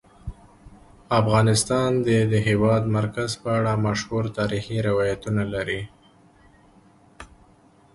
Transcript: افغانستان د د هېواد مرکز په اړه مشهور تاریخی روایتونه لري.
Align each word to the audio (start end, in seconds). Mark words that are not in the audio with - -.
افغانستان 1.19 1.89
د 2.05 2.07
د 2.31 2.33
هېواد 2.47 2.83
مرکز 2.97 3.31
په 3.41 3.49
اړه 3.57 3.73
مشهور 3.87 4.23
تاریخی 4.37 4.77
روایتونه 4.89 5.43
لري. 5.53 5.81